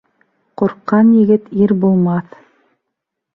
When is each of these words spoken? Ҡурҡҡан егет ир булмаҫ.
Ҡурҡҡан 0.61 1.11
егет 1.17 1.51
ир 1.67 1.75
булмаҫ. 1.85 2.41